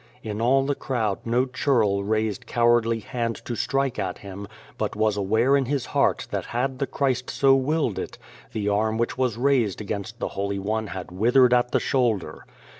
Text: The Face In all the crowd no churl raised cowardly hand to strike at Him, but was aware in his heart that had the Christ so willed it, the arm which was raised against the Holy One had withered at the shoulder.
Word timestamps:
The 0.23 0.29
Face 0.29 0.31
In 0.31 0.41
all 0.41 0.65
the 0.65 0.73
crowd 0.73 1.19
no 1.25 1.45
churl 1.45 2.03
raised 2.03 2.47
cowardly 2.47 3.01
hand 3.01 3.35
to 3.45 3.55
strike 3.55 3.99
at 3.99 4.17
Him, 4.17 4.47
but 4.75 4.95
was 4.95 5.15
aware 5.15 5.55
in 5.55 5.65
his 5.65 5.85
heart 5.85 6.27
that 6.31 6.45
had 6.45 6.79
the 6.79 6.87
Christ 6.87 7.29
so 7.29 7.53
willed 7.53 7.99
it, 7.99 8.17
the 8.51 8.67
arm 8.67 8.97
which 8.97 9.15
was 9.15 9.37
raised 9.37 9.79
against 9.79 10.17
the 10.17 10.29
Holy 10.29 10.57
One 10.57 10.87
had 10.87 11.11
withered 11.11 11.53
at 11.53 11.69
the 11.69 11.79
shoulder. 11.79 12.47